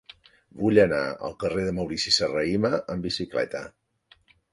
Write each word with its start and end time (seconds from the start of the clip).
Vull 0.61 0.79
anar 0.83 1.01
al 1.27 1.35
carrer 1.43 1.65
de 1.67 1.73
Maurici 1.79 2.13
Serrahima 2.15 2.71
amb 2.95 3.07
bicicleta. 3.09 3.63